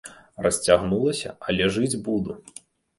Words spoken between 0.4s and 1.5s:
Расцягнулася,